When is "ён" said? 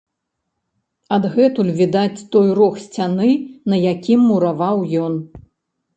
5.07-5.13